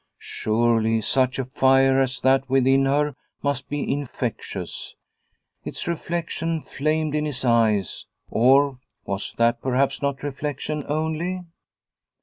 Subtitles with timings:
[0.17, 4.95] Surely such a fire as that within her must be infectious.
[5.63, 10.23] Its reflection flamed in his The Rest Stone 249 eyes, or was that perhaps not
[10.23, 11.43] reflection only